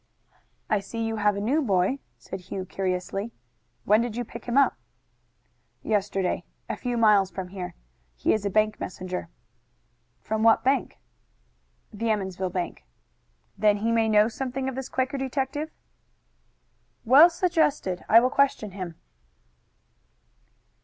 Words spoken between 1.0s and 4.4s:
you have a new boy," said Hugh curiously. "When did you